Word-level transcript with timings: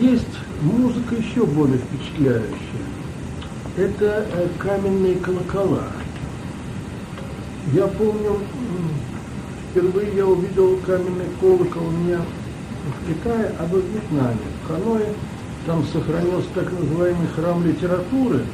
есть 0.00 0.26
музыка 0.62 1.14
еще 1.16 1.44
более 1.44 1.78
впечатляющая. 1.78 2.86
Это 3.76 4.26
э, 4.32 4.48
каменные 4.58 5.16
колокола. 5.16 5.84
Я 7.72 7.86
помню, 7.86 8.38
впервые 9.70 10.16
я 10.16 10.26
увидел 10.26 10.78
каменный 10.86 11.26
колокол 11.40 11.86
у 11.86 11.90
меня 11.90 12.20
в 12.20 13.08
Китае, 13.08 13.52
а 13.58 13.66
во 13.66 13.78
Вьетнаме, 13.78 14.38
в 14.62 14.68
Ханое. 14.68 15.12
Там 15.66 15.84
сохранился 15.92 16.48
так 16.54 16.72
называемый 16.72 17.28
храм 17.28 17.64
литературы. 17.64 18.44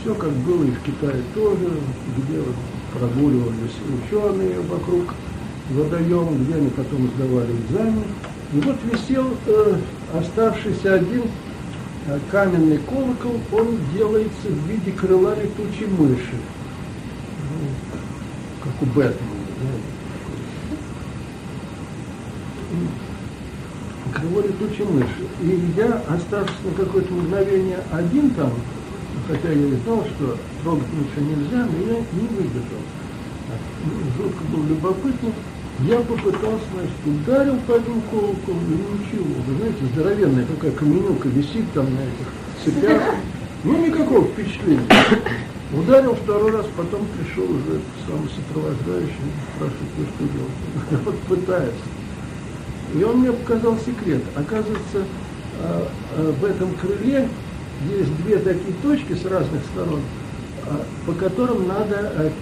Все 0.00 0.14
как 0.14 0.30
было 0.30 0.64
и 0.64 0.70
в 0.70 0.80
Китае 0.80 1.22
тоже, 1.34 1.70
где 2.16 2.42
прогуливались 2.92 3.76
ученые 4.06 4.60
вокруг 4.60 5.14
водоема, 5.70 6.32
где 6.38 6.54
они 6.54 6.70
потом 6.70 7.08
сдавали 7.16 7.52
экзамен. 7.66 8.04
И 8.54 8.60
вот 8.60 8.76
висел 8.90 9.26
э, 9.46 9.76
оставшийся 10.14 10.94
один 10.94 11.24
э, 12.06 12.18
каменный 12.30 12.78
колокол, 12.78 13.38
он 13.52 13.78
делается 13.94 14.48
в 14.48 14.66
виде 14.68 14.92
крыла 14.92 15.34
летучей 15.34 15.86
мыши, 15.86 16.38
ну, 17.50 17.68
как 18.64 18.82
у 18.82 18.86
Бэтмена. 18.86 19.18
Да? 19.60 19.66
Крыло 24.18 24.40
летучей 24.40 24.84
мыши. 24.84 25.28
И 25.42 25.72
я, 25.76 26.02
оставшись 26.08 26.56
на 26.64 26.72
какое-то 26.84 27.12
мгновение 27.12 27.80
один 27.92 28.30
там, 28.30 28.52
хотя 29.28 29.52
я 29.52 29.66
и 29.66 29.76
знал, 29.84 30.06
что 30.16 30.38
трогать 30.62 30.88
ничего 30.92 31.30
нельзя, 31.30 31.66
но 31.66 31.78
я 31.92 31.98
не 31.98 32.28
выдержал. 32.28 32.82
Жутко 34.16 34.42
был 34.52 34.62
любопытный. 34.64 35.32
Я 35.80 36.00
попытался, 36.00 36.64
значит, 36.74 37.06
ударил 37.06 37.56
по 37.60 37.72
этому 37.72 38.00
колоколу, 38.10 38.58
и 38.66 38.98
ничего. 38.98 39.40
Вы 39.46 39.54
знаете, 39.58 39.78
здоровенная 39.94 40.44
такая 40.46 40.72
каменюка 40.72 41.28
висит 41.28 41.70
там 41.72 41.86
на 41.94 42.00
этих 42.00 42.64
цепях. 42.64 43.00
Ну, 43.62 43.86
никакого 43.86 44.24
впечатления. 44.24 44.82
Ударил 45.72 46.16
второй 46.16 46.50
раз, 46.50 46.66
потом 46.76 47.06
пришел 47.16 47.44
уже 47.44 47.80
сам 48.06 48.28
сопровождающий, 48.28 49.12
спрашивает, 49.54 49.92
ну 49.98 50.04
что 50.16 50.24
делать? 50.32 51.04
Вот 51.04 51.18
пытается. 51.20 51.84
И 52.94 53.04
он 53.04 53.18
мне 53.18 53.32
показал 53.32 53.78
секрет. 53.78 54.22
Оказывается, 54.34 55.04
а, 55.62 55.88
а, 56.16 56.32
в 56.32 56.44
этом 56.44 56.74
крыле 56.74 57.28
есть 57.96 58.16
две 58.24 58.38
такие 58.38 58.74
точки 58.82 59.12
с 59.12 59.24
разных 59.26 59.62
сторон, 59.72 60.00
а, 60.66 60.84
по 61.06 61.12
которым 61.12 61.68
надо 61.68 62.32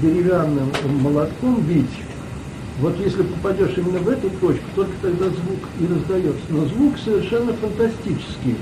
деревянным 0.00 0.70
молотком 1.02 1.60
бить 1.62 1.86
вот 2.80 2.96
если 3.00 3.22
попадешь 3.22 3.76
именно 3.76 3.98
в 3.98 4.08
эту 4.08 4.30
точку, 4.30 4.64
только 4.76 4.92
тогда 5.02 5.26
звук 5.26 5.60
и 5.80 5.86
раздается. 5.92 6.42
Но 6.50 6.64
звук 6.66 6.94
совершенно 7.04 7.52
фантастический. 7.54 8.56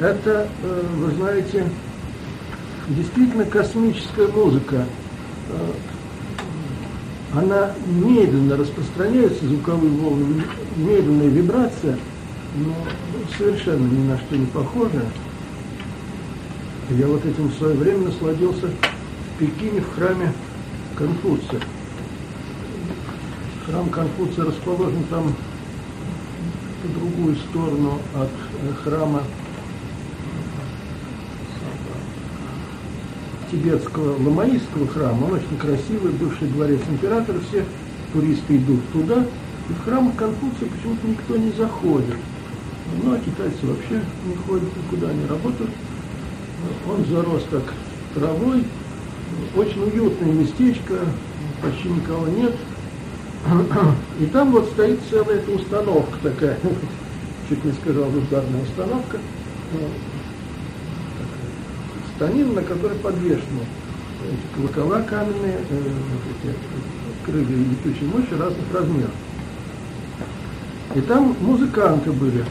Это, 0.00 0.48
э, 0.62 0.82
вы 0.96 1.12
знаете, 1.12 1.66
действительно 2.88 3.44
космическая 3.44 4.26
музыка. 4.28 4.84
Э, 5.50 5.72
она 7.34 7.72
медленно 7.86 8.56
распространяется, 8.56 9.46
звуковые 9.46 9.92
волны, 9.92 10.42
медленная 10.76 11.28
вибрация, 11.28 11.98
но 12.56 12.74
совершенно 13.38 13.86
ни 13.86 14.08
на 14.08 14.18
что 14.18 14.36
не 14.36 14.46
похожа. 14.46 15.02
Я 16.90 17.06
вот 17.06 17.24
этим 17.24 17.46
в 17.46 17.54
свое 17.54 17.74
время 17.74 18.08
насладился 18.08 18.66
в 18.66 19.38
Пекине 19.38 19.80
в 19.80 19.94
храме 19.94 20.32
Конфуция. 20.96 21.60
Храм 23.72 23.88
Конфуция 23.88 24.44
расположен 24.44 25.02
там 25.04 25.32
по 26.82 26.88
другую 26.88 27.36
сторону 27.36 28.00
от 28.14 28.28
э, 28.28 28.72
храма 28.84 29.22
тибетского 33.50 34.22
ламаистского 34.22 34.86
храма. 34.88 35.24
Он 35.24 35.32
очень 35.32 35.56
красивый, 35.56 36.12
бывший 36.12 36.48
дворец 36.48 36.80
императора. 36.86 37.38
Все 37.48 37.64
туристы 38.12 38.58
идут 38.58 38.86
туда. 38.92 39.24
И 39.70 39.72
в 39.72 39.84
храм 39.84 40.12
Конфуция 40.12 40.68
почему-то 40.68 41.08
никто 41.08 41.36
не 41.38 41.52
заходит. 41.52 42.16
Ну, 43.02 43.14
а 43.14 43.18
китайцы 43.20 43.64
вообще 43.66 44.02
не 44.26 44.36
ходят 44.36 44.68
никуда, 44.76 45.08
они 45.08 45.24
работают. 45.24 45.70
Он 46.90 47.06
зарос 47.06 47.46
так 47.50 47.72
травой. 48.14 48.64
Очень 49.56 49.82
уютное 49.82 50.30
местечко, 50.30 50.98
почти 51.62 51.88
никого 51.88 52.26
нет. 52.28 52.54
И 54.20 54.26
там 54.26 54.52
вот 54.52 54.68
стоит 54.70 55.00
целая 55.10 55.36
эта 55.38 55.50
установка 55.50 56.16
такая, 56.22 56.58
чуть 57.48 57.64
не 57.64 57.72
сказал, 57.72 58.08
ударная 58.08 58.62
установка, 58.62 59.18
станина, 62.16 62.52
на 62.52 62.62
которой 62.62 62.96
подвешены 62.98 63.66
колокола 64.54 65.02
каменные, 65.02 65.58
э, 65.68 65.90
эти 66.44 66.54
крылья 67.24 67.56
летучей 67.56 68.06
мыши 68.06 68.36
разных 68.36 68.72
размеров. 68.72 69.10
И 70.94 71.00
там 71.00 71.34
музыканты 71.40 72.12
были. 72.12 72.44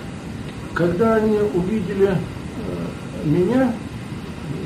Когда 0.73 1.15
они 1.15 1.37
увидели 1.53 2.07
э, 2.07 2.15
меня, 3.25 3.73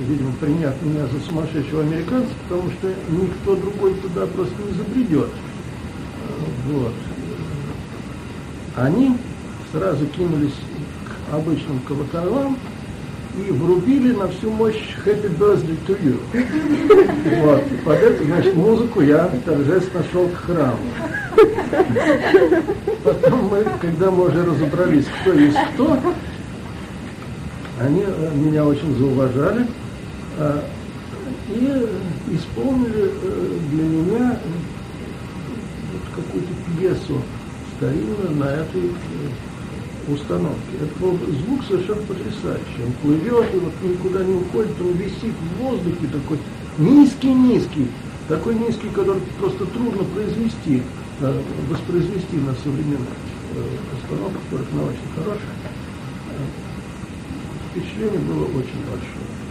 видимо, 0.07 0.31
приняв 0.39 0.73
меня 0.81 1.07
за 1.07 1.19
сумасшедшего 1.27 1.81
американца, 1.81 2.29
потому 2.47 2.69
что 2.71 2.93
никто 3.09 3.55
другой 3.55 3.95
туда 3.95 4.25
просто 4.27 4.55
не 4.67 4.77
забредет. 4.77 5.29
Вот. 6.65 6.93
Они 8.75 9.15
сразу 9.71 10.05
кинулись 10.07 10.55
к 11.05 11.33
обычным 11.33 11.79
колоколам 11.87 12.57
и 13.37 13.51
врубили 13.51 14.13
на 14.13 14.27
всю 14.29 14.49
мощь 14.49 14.95
Happy 15.05 15.29
Birthday 15.37 15.77
to 15.85 15.97
You. 16.01 16.19
Вот. 17.43 17.63
И 17.71 17.75
под 17.83 17.99
эту, 18.01 18.25
значит, 18.25 18.55
музыку 18.55 19.01
я 19.01 19.29
торжественно 19.45 20.03
шел 20.11 20.27
к 20.29 20.35
храму. 20.35 20.77
Потом 23.03 23.49
мы, 23.49 23.65
когда 23.81 24.09
мы 24.09 24.29
уже 24.29 24.45
разобрались, 24.45 25.05
кто 25.21 25.33
есть 25.33 25.57
кто, 25.73 25.99
они 27.79 28.03
э, 28.07 28.31
меня 28.35 28.65
очень 28.65 28.97
зауважали 28.97 29.67
а, 30.37 30.63
и 31.49 31.87
исполнили 32.33 33.11
э, 33.21 33.59
для 33.71 33.83
меня 33.83 34.39
пьесу 37.05 37.21
старинную 37.77 38.31
на 38.35 38.45
этой 38.45 38.85
э, 38.85 40.11
установке. 40.11 40.77
Это 40.81 40.99
был 40.99 41.17
звук 41.17 41.63
совершенно 41.67 42.01
потрясающий. 42.03 42.83
Он 42.85 42.93
плывет 43.01 43.53
и 43.53 43.57
вот 43.57 43.73
никуда 43.83 44.23
не 44.23 44.35
уходит, 44.35 44.71
он 44.79 44.93
висит 44.93 45.33
в 45.33 45.63
воздухе 45.63 46.07
такой 46.07 46.39
низкий-низкий, 46.77 47.87
такой 48.27 48.55
низкий, 48.55 48.89
который 48.89 49.21
просто 49.39 49.65
трудно 49.65 50.03
произвести, 50.03 50.81
э, 51.21 51.41
воспроизвести 51.69 52.37
на 52.37 52.53
современных 52.63 53.15
э, 53.55 53.61
установках, 54.01 54.41
которых 54.49 54.67
она 54.73 54.83
очень 54.83 55.09
хорошая. 55.15 55.55
Впечатление 57.71 58.19
было 58.19 58.45
очень 58.45 58.81
большое. 58.89 59.44